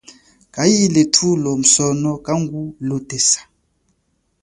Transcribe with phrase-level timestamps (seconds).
[0.53, 3.39] Chaile thulo musono kangu lotesa.